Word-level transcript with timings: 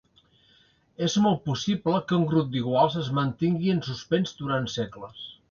És 1.07 1.17
molt 1.25 1.43
possible 1.49 1.99
que 2.07 2.17
un 2.21 2.25
grup 2.31 2.49
d'iguals 2.55 2.97
es 3.03 3.13
mantingui 3.19 3.77
en 3.77 3.85
suspens 3.91 4.35
durant 4.43 4.69
segles. 4.79 5.25